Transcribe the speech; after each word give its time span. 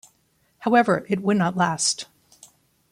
However, 0.61 1.05
it 1.09 1.21
would 1.21 1.37
not 1.37 1.55
last. 1.55 2.07